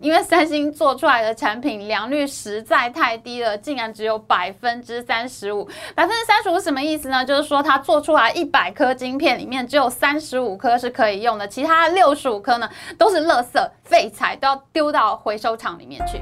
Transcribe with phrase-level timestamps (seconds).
[0.00, 5.68] 因为三星做出来的产品良率实在太低了，竟然只有百分之三十五。
[5.94, 7.24] 百分之三十五什么意思呢？
[7.24, 16.20] 就是说它做出来一百颗晶片里面只有三十五颗是可以用的，其他六十五颗呢都是垃圾废材，都要丢到回收厂里面去。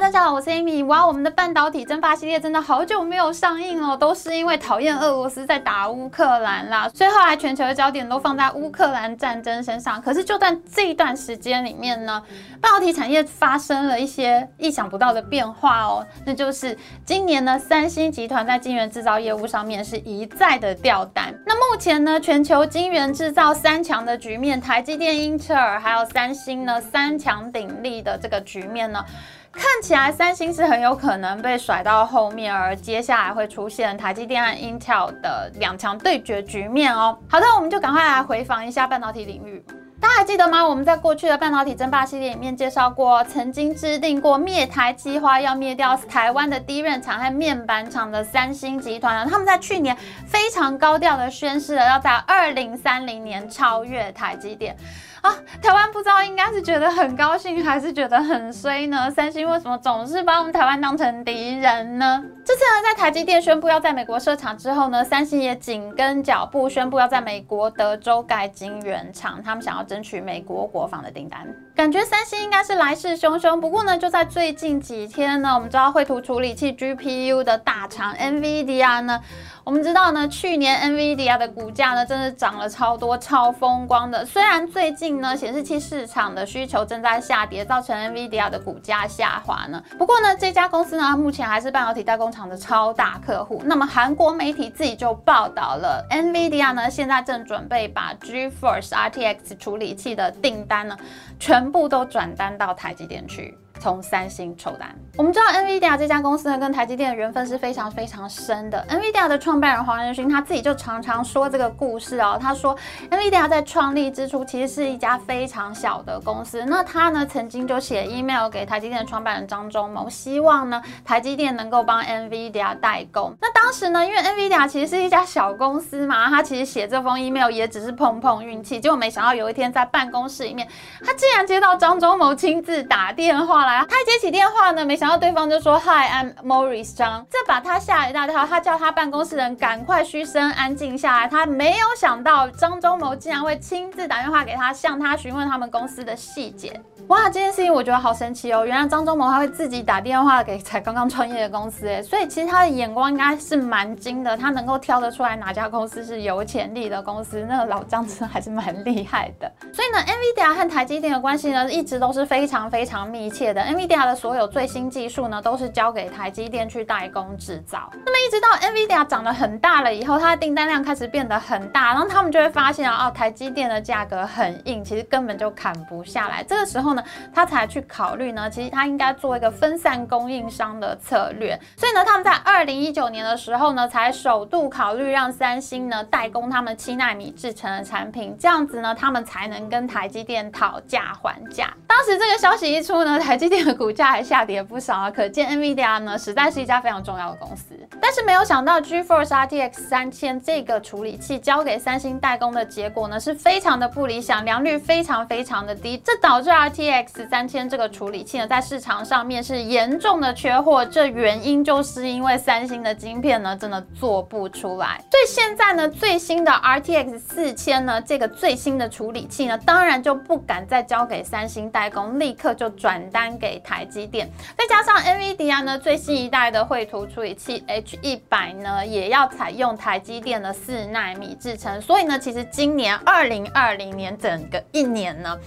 [0.00, 0.84] 大家好，我是 Amy。
[0.86, 10.00] 哇，我们的半导体蒸发系列真的好久没有上映了，都是因为讨厌俄罗斯在打乌克兰啦，所以后来全球的焦点都放在乌克兰战争身上。
[10.00, 12.22] 可是就在这一段时间里面呢，
[12.58, 21.34] 半导体产业发生了一些意想不到的变化哦，那就是今年呢，三星集团在晶圆制造业务上面是一再的掉单。
[21.46, 29.04] 那目前呢，全球晶圆制造三强的局面，台积电、英特尔还有三星呢，三强鼎立的这个局面呢。
[29.52, 37.18] 看起来三星是很有可能被甩到后面，而接下来会出现台积电和 Intel 的两强对决局面哦。
[37.28, 39.64] 好的，我们就赶快来回访一下半导体领域。
[40.00, 40.66] 大家还记得吗？
[40.66, 49.28] 我们在过去的半导体争霸系列里面介绍过，曾经制定过灭台计划，要灭掉台湾的低润厂和面板厂的三星集团。
[49.28, 54.76] 他们在去年非常高调的宣誓了，要在二零三零年超越台积电。
[55.22, 59.08] 啊，台湾不知道应该是觉得很高兴，还是觉得很衰呢？
[59.08, 62.22] 三星为什么总是把我们台湾当成敌人呢？
[62.44, 71.46] 这次呢，在台积电宣布要在美国设厂之后呢，三星也紧跟脚步宣布要在美国德州盖晶圆厂，他们想要争取美国国防的订单。
[71.82, 73.58] 感觉三星应该是来势汹汹。
[73.58, 79.20] 不过呢，就在最近几天呢，我们知道绘图处理器 GPU 的大厂 NVIDIA 呢。
[79.64, 84.24] 我们知道呢，去年 NVIDIA 的股价呢，真的涨了超多、超风光的。
[84.24, 89.82] 虽然最近呢，显示器市场的需求正在下跌，造成 NVIDIA 的股价下滑呢。
[89.98, 93.60] 不过呢，这家公司呢，目前还是半导体代工厂的超大客户。
[93.64, 100.96] 那么韩国媒体自己就报道了，NVIDIA 呢，现在正准备把 GeForce RTX 处理器的订单呢，
[101.38, 103.56] 全部都转单到台积电去。
[103.82, 108.86] 从三星抽单，我们知道 NVIDIA 这家公司呢，跟台积电的缘分是非常非常深的。
[108.88, 112.38] NVIDIA 的创办人黄仁勋他自己就常常说这个故事哦。
[112.40, 112.78] 他说
[113.10, 116.64] ，NVIDIA 在创立之初其实是一家非常小的公司。
[116.64, 123.34] 那他呢，曾经就写 email 给台积电的创办人张忠谋，希望呢，台积电能够帮 NVIDIA 代工。
[123.40, 128.78] 那当时呢，因为 NVIDIA 其实是一家小公司嘛，他其实写这封 email 也只是碰碰运气。
[128.78, 130.68] 结果没想到有一天在办公室里面，
[131.04, 133.71] 他竟然接到张忠谋亲自打电话来。
[133.80, 138.46] 他接起电话呢，没想到对方就说 Hi，I'm Morris 张，这把他吓一大跳。
[138.46, 141.28] 他叫他办公室人赶快嘘声安静下来。
[141.28, 146.80] 他没有想到张忠谋竟然会亲自打电话给他，向他询问他们公司的细节。
[147.08, 148.64] 哇，这件事情我觉得好神奇哦！
[148.64, 157.44] 原来张忠谋他会自己打电话给才刚刚创业的公司，哎，所以其实他的眼光应该是蛮精的，他能够挑得出来哪家公司是有潜力的公司。
[157.48, 159.50] 那个老张真的还是蛮厉害的。
[159.72, 163.61] 所以呢，NVIDIA 和台积电的关系呢，一直都是非常非常密切的。
[163.62, 167.90] NVIDIA 的所有最新技术呢，都是交给台积电去代工制造。
[168.04, 176.42] 那么一直到 NVIDIA 长得很大了以后，它的订单量开始变得很大，然后他们就会发现啊，哦台积电的价格很硬，其实根本就砍不下来。
[176.42, 177.02] 这个时候呢，
[177.32, 181.58] 他才去考虑呢，其实他应该做一个分散供应商的策略。
[181.76, 191.72] 所以呢，他们在二零一九年的时候呢，才首度考虑让三星呢代工他们七纳米制成的产品，这样子呢，他们才能跟台积电讨价还价。
[191.86, 197.74] 当时这个消息一出呢，台积电的股价还下跌不少啊，可见 NVIDIA 呢实在是一家非常重要的公司。
[198.00, 210.86] 但是没有想到 GeForce RTX 三千这个处理器交给三星代工的结果呢，是非常的不理想，良率非常非常的低，这导致 RTX 三千这个处理器呢，在市场上面是严重的缺货。
[210.86, 215.02] 这原因就是因为三星的晶片呢，真的做不出来。
[215.10, 224.28] 所以现在呢，最新的 RTX 四千呢，这个最新的处理器呢，当然就不敢再交给三星代工，立刻就转单给台积电。
[224.56, 231.80] 再加上 NVIDIA 呢，最新一代的绘图处理器 H 一百呢，也要采用台积电的四纳米制成。
[231.80, 235.38] 所以呢，其实今年二零二零年整个一年呢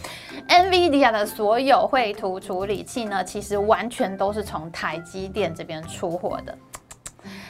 [0.48, 6.58] ，NVIDIA 的所有绘图处理器呢，其实完全都是从台积电这边出货的。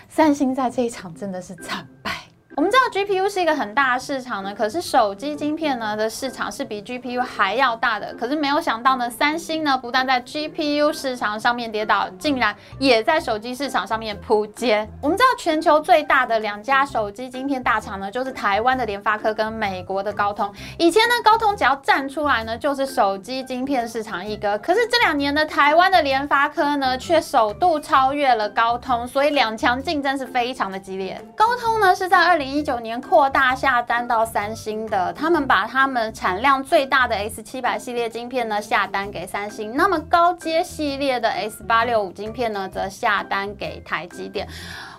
[0.08, 2.15] 三星在这一场真的是惨败。
[2.57, 8.13] 我们知道 GPU 是一个很大的市场呢，可是手机晶片呢的市场是比 GPU 还要大的。
[8.13, 14.88] 可是没有想到呢，三星呢不但在 GPU 市场上面跌倒，竟然也在手机市场上面扑街。
[15.02, 20.50] 我们知道全球最大的两家手机晶片大厂呢，就是台湾的联发科跟美国的高通。
[20.78, 24.58] 以前呢，高通只要站出来呢，就是手机晶片市场一哥。
[24.60, 31.22] 可是这两年呢，台湾的联发科呢，却首度超越了高通，所以两强竞争是非常的激烈。
[31.36, 32.45] 高通呢是在二零。
[32.46, 44.48] 零一九年扩大下单到三星的，他们把他们产量最大的 S 七百系列晶片呢下单给三星，那么高阶系列的 S 八六五晶片呢则下单给台积电。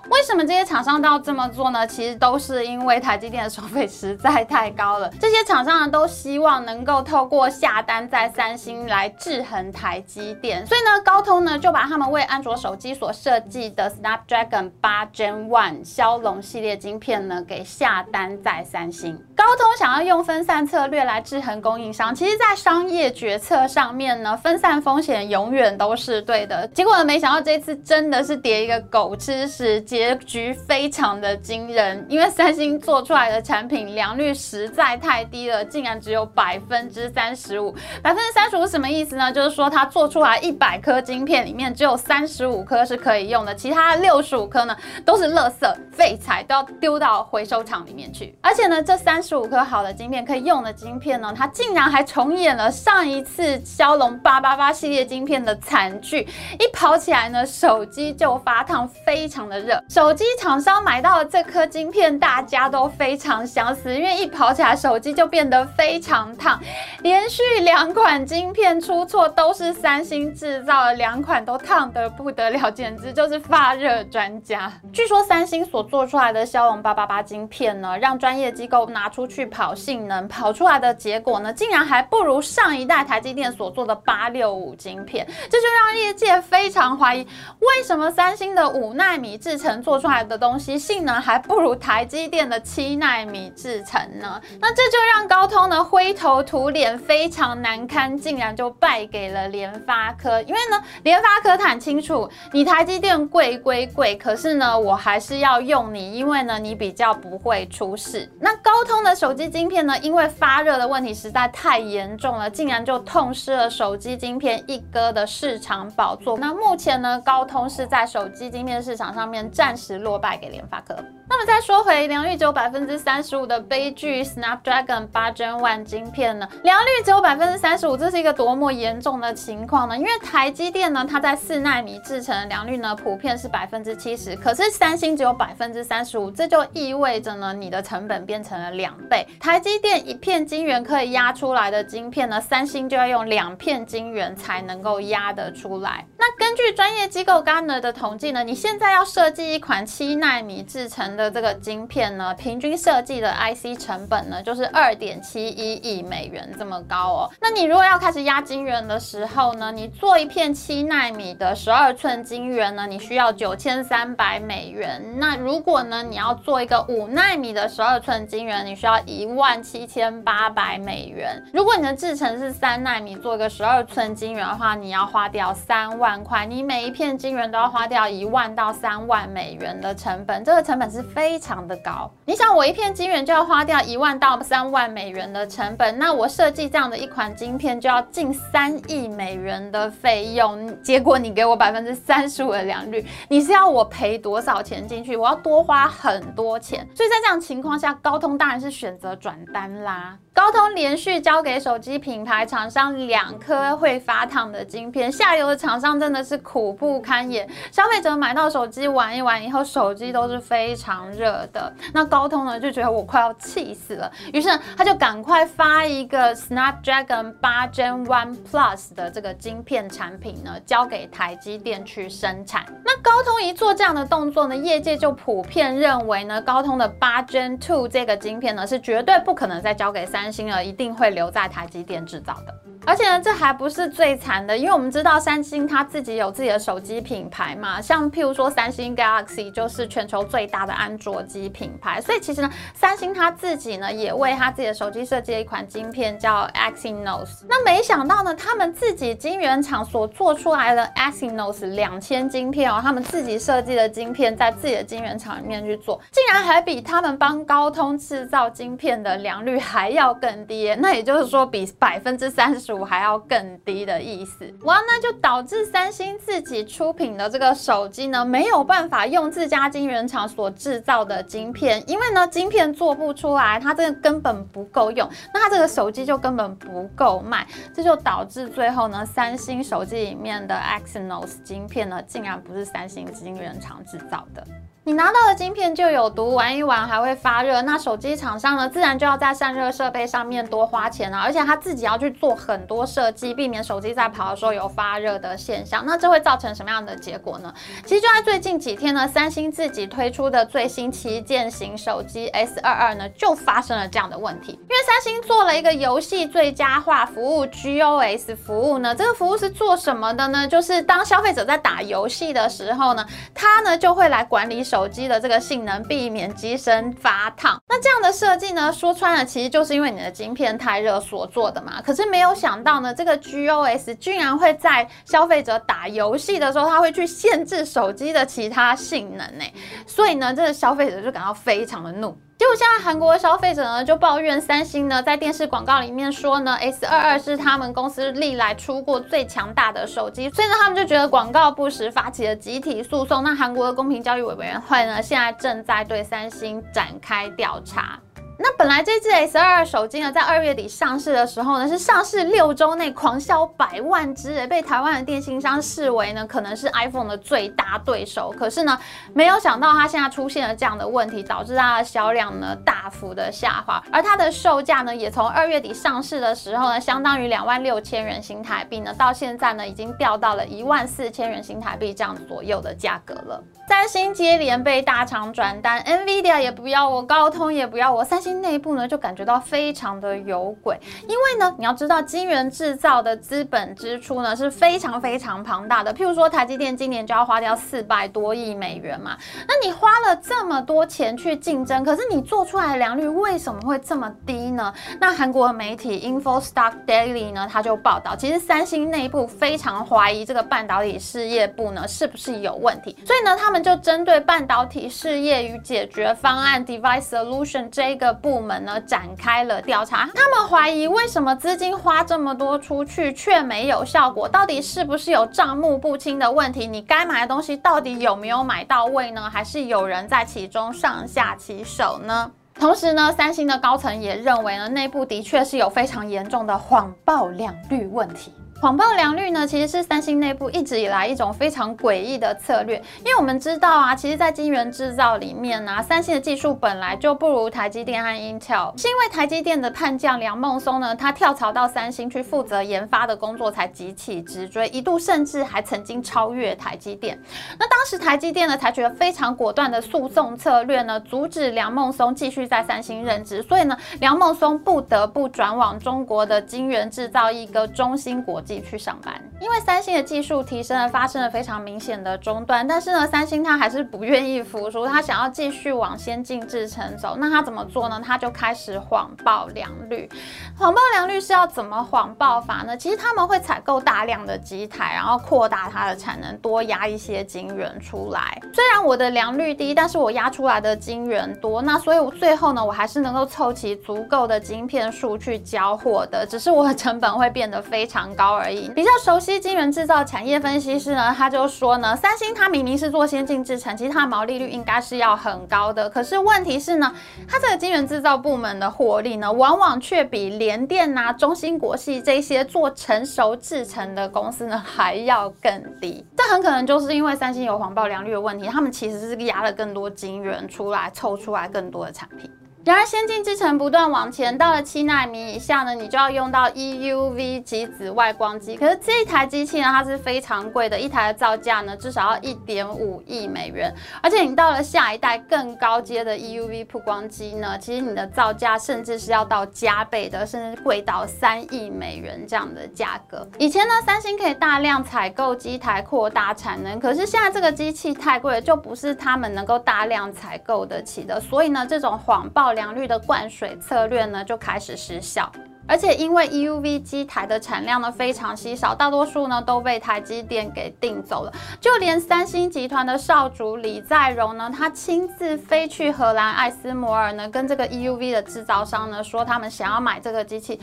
[0.09, 1.87] 为什么这些厂商都要这么做呢？
[1.87, 5.11] 其实都是因为台积电的收费实在太高了。
[5.21, 19.21] 这些厂商呢都希望能够透过下单在三星来制衡台积电，所以呢，高通呢就把他们为安卓手机所设计的 Snapdragon 八 Gen One 骁龙系列晶片呢给下单在三星。
[19.35, 26.67] 高通想要用分散策略来制衡供应商，其实，在商业决策上面呢，分散风险永远都是对的。
[26.69, 29.81] 结果呢，没想到这次真的是跌一个狗吃屎。
[29.97, 37.75] 结局非常的惊人，因为三星做出来的产品良率实在太低了，竟然只有百分之三十五。
[38.03, 39.33] 百分之三十五什么意思呢？
[39.33, 48.37] 就是说它做出来一百颗晶片里面只有三十五颗是可以用的，其他六十五颗呢都是垃圾废材，都要丢到回收厂里面去。
[48.43, 56.29] 而且呢，这三十五颗好的晶片可以用的晶片呢，它竟然还重演了上一次骁龙八八八系列晶片的惨剧，
[56.59, 59.83] 一跑起来呢，手机就发烫，非常的热。
[59.89, 66.61] 手机厂商买到了这颗晶片，大家都非常想死，因为一跑起来手机就变得非常烫。
[67.03, 74.73] 连续两款晶片出错，都是三星制造的，两款都烫得不得了，简直就是发热专家。
[74.93, 87.25] 据说三星所做出来的骁龙八八八晶片呢，让专业机构拿出去跑性能，跑出来的结果呢，竟然还不如上一代台积电所做的八六五晶片，这就让业界非常怀疑，
[87.61, 94.41] 为什么三星的五纳米制程做出来的东西性能还不如台积电的七纳米制程呢？
[94.61, 100.41] 那这就让高通呢灰头土脸，非常难堪，竟然就败给了联发科。
[100.43, 108.31] 因为呢，联发科很清楚，你台积电贵归贵，可是呢，我还是要用你，因为呢，你比较不会出事。
[108.39, 116.37] 那高通的手机晶片呢，因为发热的问题实在太严重了，竟然就痛失了手机晶片一哥的市场宝座。
[116.39, 119.97] 那目前呢，高通是在手机晶片市场上面占暂时。
[120.07, 120.95] 落败给联发科。
[121.29, 126.49] 那么再说回良率只有百分之三十五的悲剧，Snapdragon 八 Gen One 晶片呢？
[126.63, 129.99] 良率只有百分之三十五，这是一个多么严重的情况呢？
[129.99, 139.27] 因为台积电呢，它在四纳米制成的良率呢，普遍是百分之七十，可是三星只有百分之三十五，这就意味着呢，你的成本变成了两倍。
[139.41, 146.07] 台积电一片晶圆可以压出来的晶片呢，三星就要用两片晶圆才能够压得出来。
[146.17, 157.31] 那根据专业机构 Gartner 的统计呢，你现在要设计一款七纳米制成的这个晶片呢，平均设计的 IC 成本呢，就是二点七一亿美元这么高哦。
[157.41, 165.03] 那你如果要开始压晶圆的时候呢，你做一片七纳米的十二寸晶圆呢，你需要九千三百美元。
[165.17, 171.43] 那如果呢，你要做一个五纳米的十二寸晶圆，你需要一万七千八百美元。
[171.53, 176.47] 如果你的制成是三纳米，做一个十二寸晶圆的话，你要花掉三万块。
[176.47, 181.67] 你每一片晶圆都要花掉一万到三万美元的成本，这个成本是非常。
[181.67, 195.17] 的高，你想我一片晶圆就要花掉一万到三万美元的成本，那我设计这样的一款晶片就要近三亿美元的费用，结果你给我百分之三十五的良率，你是要我赔多少钱进去？
[195.17, 200.17] 我要多花很多钱，所以在这样情况下，高通当然是选择转单啦。
[200.33, 207.49] 高通连续交给手机品牌厂商两颗会发烫的晶片，下游的厂商真的是苦不堪言。
[207.73, 211.73] 消费者买到手机玩一完以后，手机都是非常热的。
[211.93, 222.65] 那高通呢就觉得我快要气死了，于是他就赶快发一个 Snapdragon 八 Gen One Plus 的这个晶片产品呢，交给台积电去生产。
[222.85, 230.33] 那高通一做这样的动作呢，业界就普遍认为呢，高通的八 Gen Two 这个晶片呢是绝对不可能再交给三。
[230.37, 232.55] 星了一定会留在台积电制造的。
[232.87, 247.45] 而且呢，这还不是最惨的，因为我们知道三星它自己有自己的手机品牌嘛，像譬如说三星 Galaxy 就是全球最大的安卓机品牌，所以其实呢，三星它自己呢也为它自己的手机设计了一款晶片叫 Exynos。
[247.49, 262.76] 那没想到呢，他们自己晶圆厂所做出来的 Exynos 两千晶片哦，他们自己设计的晶片在自己的晶圆厂里面去做，竟然还比他们帮高通制造晶片的良率还要更低，那也就是说比百分之三十。
[262.85, 284.47] 还要更低的意思，哇，那就导致三星自己出品的这个手机呢，没有办法用自家晶圆厂所制造的晶片，因为呢，晶片做不出来，它这个根本不够用，那它这个手机就根本不够卖，这就导致最后呢，三星手机里面的 Exynos 晶片呢，竟然不是三星晶圆厂制造的。
[284.87, 295.83] 你拿到的晶片就有毒，玩一玩还会发热，那手机厂商呢，自然就要在散热设备上面多花钱了，而且他自己要去做很多设计，避免手机在跑的时候有发热的现象。
[295.85, 297.53] 那这会造成什么样的结果呢？
[297.85, 304.53] 其实就在最近几天呢，三星自己推出的最新旗舰型手机 S 二二呢，就发生了这样的问题。
[304.53, 310.47] 因为三星做了一个游戏最佳化服务 GOS 服务呢，这个服务是做什么的呢？
[310.47, 314.76] 就是当消费者在打游戏的时候呢，它呢就会来管理手。
[314.77, 317.59] 手机的这个性能，避免机身发烫。
[317.67, 321.81] 那这样的设计呢，说穿了，其实就是因为你的晶片太热所做的嘛。
[321.81, 329.45] 可是没有想到呢，这个 GOS 居然会在消费者打游戏的时候，它会去限制手机的其他性能呢。
[329.87, 332.15] 所以呢，这个消费者就感到非常的怒。
[332.39, 343.23] 结果现在韩国的消费者呢就抱怨三星呢在电视广告里面说呢 S 二二是他们公司历来出过最强大的手机，所以呢他们就觉得广告不实，发起了集体诉讼。
[343.25, 347.99] 那韩国的公平交易委员会呢现在正在对三星展开调查。
[348.39, 358.35] 那本来这支 S 二二手机呢，在二月底上市的时候呢，是上市六周内狂销百万只，被台湾的电信商视为呢，可能是 iPhone 的最大对手。
[358.39, 358.79] 可是呢，
[359.15, 373.43] 没有想到它现在出现了这样的问题，导致它的销量呢大幅的下滑，而它的售价呢，也从二月底上市的时候呢，相当于两万六千元新台币呢，到现在呢，已经掉到了一万四千元新台币这样左右的价格了。
[373.69, 389.17] 三星接连被大厂转单，NVIDIA 也不要我，高通也不要我，三内部呢就感觉到非常的有鬼，因为呢，你要知道晶圆制造的资本支出呢是非常非常庞大的，譬如说台积电今年就要花掉四百多亿美元嘛，
[389.47, 394.73] 那你花了这么多钱去竞争，可是你做出来的良率为什么会这么低呢？
[394.99, 403.57] 那韩国媒体 Info Stock Daily 呢，他就报道，其实三星内部非常怀疑这个半导体事业部呢是不是有问题，所以呢，他们。
[403.67, 410.09] 就针对半导体事业与解决方案 （Device Solution） 这个部门呢，展开了调查。
[410.15, 414.29] 他们怀疑为什么资金花这么多出去却没有效果？
[414.29, 416.67] 到底是不是有账目不清的问题？
[416.67, 419.31] 你该买的东西到底有没有买到位呢？
[419.31, 422.31] 还是有人在其中上下其手呢？
[422.59, 428.33] 同时呢，三星的高层也认为呢，内部的确是有非常严重的谎报两率问题。
[428.59, 432.77] 谎报良率呢，其实是三星内部一直以来一种非常诡异的策略。
[433.01, 447.21] 因为我们知道啊，其实，在晶圆制造里面呢，三星的技术本来就不如台积电和 Intel，是因为台积电的叛将梁孟松呢，他跳槽到三星去负责研发的工作，才急起直追，一度甚至还曾经超越台积电。
[447.59, 458.43] 那当时台积电呢，采取了非常果断的诉讼策略呢，阻止梁孟松继续在三星任职，所以呢，梁孟松不得不转往中国的晶圆制造一个中芯国。
[458.47, 462.67] 自己去上班，因为三星的技术提升了，发生了非常明显的中断。
[462.67, 467.17] 但是呢，三星它还是不愿意服输，它想要继续往先进制程走。
[467.19, 468.01] 那它怎么做呢？
[468.05, 470.09] 它就开始谎报良率。
[470.57, 472.77] 谎报良率是要怎么谎报法呢？
[472.77, 478.41] 其实他们会采购大量的机台，然后扩大它的产能，多压一些晶圆出来。
[478.55, 486.27] 虽然我的良率低，但是我压出来的晶圆多，那所以我最后呢，我还是能够凑齐足够的晶片数去交货的。
[486.27, 488.37] 只是我的成本会变得非常高。
[488.37, 488.69] 而已。
[488.75, 495.91] 比较熟悉晶圆制造产业分析师呢，他就说呢，三星它明明是做先进制程，其实它的毛利率应该是要很高的。
[495.91, 496.95] 可是问题是呢，
[497.29, 506.07] 它这个晶圆制造部门的获利呢，往往却比联电啊、中芯国际这些做成熟制程的公司呢还要更低。
[506.17, 512.31] 这很可能就是因为三星有谎报良率的问题，他们其实是压了更多晶圆出来，凑出来更多的产品。
[512.67, 518.57] 然而，先进制程不断往前，到了七纳米以下呢，你就要用到 EUV 及紫外光机。
[518.57, 523.73] 可是这一台机器呢，它是非常贵的，一台的造价呢至少要一点五亿美元。
[524.03, 533.25] 而且你到了下一代更高阶的 EUV 曝光机呢，其实你的造价甚至是要到加倍的，甚至贵到三亿美元这样的价格。
[533.39, 541.21] 以前呢，三星可以大量采购机台扩大产能，可是现在这个机器太贵了，就不是他们能够大量采购得起的。
[541.21, 542.56] 所以呢，这种谎报。
[542.57, 545.31] 良率的灌水策略呢就开始失效，
[545.69, 551.33] 而且因为 EUV 机台的产量呢非常稀少，大多数呢都被台积电给订走了。
[551.61, 560.61] 就连三星集团的少主李在镕呢，他亲自飞去荷兰艾斯摩尔呢，跟这个 EUV 的制造商呢说，他们想要买这个机器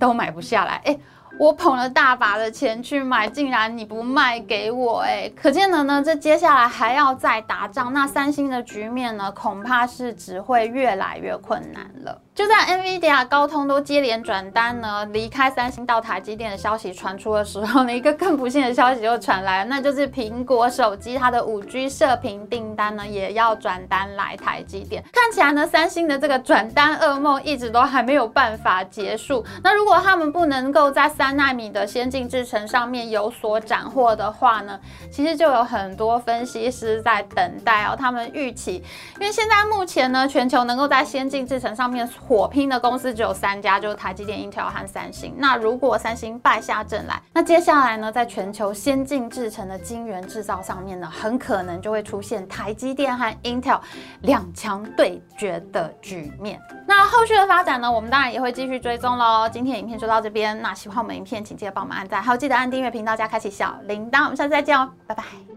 [0.00, 0.82] 都买不下来。
[0.86, 0.98] 哎。
[1.38, 12.20] 我捧了大把的钱去买，竟然你不卖给我，哎，可见的呢，这接下来还要再打仗，那三星的局面呢，恐怕是只会越来越困难了。
[12.34, 25.00] 就在 NVIDIA、高通都接连转单呢，离开三星到台积电的消息传出的时候呢，一个更不幸的消息就传来了，那就是苹果手机它的五 G 射频订单呢也要转单来台积电。
[25.12, 29.44] 看起来呢，三星的这个转单噩梦一直都还没有办法结束。
[29.62, 38.82] 那如果他们不能够在三纳米的先进制程上面有所斩获的话呢，其实就有很多分析师在等待哦，他们预期，
[39.20, 42.04] 因为现在目前呢，全球能够在先进制程上面。
[42.26, 45.34] 火拼的公司只有三家，就是台积电、Intel 和三星。
[45.36, 53.80] 那如果三星败下阵来，那接下来呢，在全球先进制程的晶圆制造上面呢，很可能就会出现台积电和 Intel
[54.22, 56.58] 两强对决的局面。
[56.86, 59.48] 那后续的发展呢，我们当然也会继续追踪喽。
[59.48, 64.24] 今天影片就到这边，那喜欢我们影片，请记得帮我们按赞，还有记得按订阅频道加开启小铃铛。
[64.24, 65.53] 我们下次再见哦，拜拜。